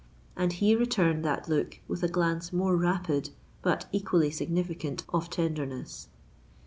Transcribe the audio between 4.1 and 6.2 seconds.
significant of tenderness.